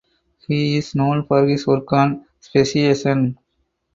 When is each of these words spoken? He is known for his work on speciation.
He 0.47 0.77
is 0.77 0.95
known 0.95 1.27
for 1.27 1.47
his 1.47 1.67
work 1.67 1.93
on 1.93 2.25
speciation. 2.41 3.37